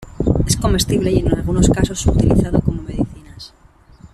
Es 0.47 0.57
comestible 0.57 1.11
y 1.11 1.19
en 1.19 1.27
algunos 1.31 1.69
casos 1.69 2.07
utilizado 2.07 2.59
como 2.61 2.81
medicinas. 2.81 3.53